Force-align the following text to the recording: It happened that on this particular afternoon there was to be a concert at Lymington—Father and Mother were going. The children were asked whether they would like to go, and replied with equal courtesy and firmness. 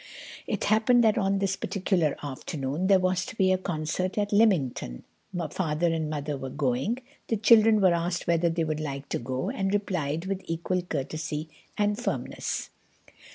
It 0.47 0.63
happened 0.63 1.03
that 1.03 1.19
on 1.19 1.37
this 1.37 1.55
particular 1.55 2.15
afternoon 2.23 2.87
there 2.87 2.97
was 2.97 3.23
to 3.27 3.35
be 3.35 3.51
a 3.51 3.57
concert 3.59 4.17
at 4.17 4.33
Lymington—Father 4.33 5.93
and 5.93 6.09
Mother 6.09 6.35
were 6.39 6.49
going. 6.49 6.97
The 7.27 7.37
children 7.37 7.79
were 7.79 7.93
asked 7.93 8.25
whether 8.25 8.49
they 8.49 8.63
would 8.63 8.79
like 8.79 9.09
to 9.09 9.19
go, 9.19 9.51
and 9.51 9.71
replied 9.71 10.25
with 10.25 10.41
equal 10.45 10.81
courtesy 10.81 11.49
and 11.77 11.99
firmness. 11.99 12.71